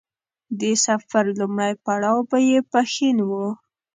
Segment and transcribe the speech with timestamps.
[0.59, 3.31] د سفر لومړی پړاو به يې پښين و.